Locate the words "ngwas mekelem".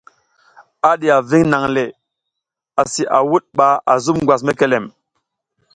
4.21-4.85